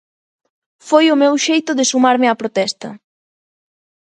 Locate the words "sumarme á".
1.91-2.33